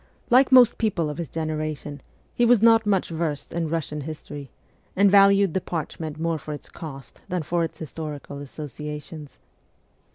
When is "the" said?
5.53-5.61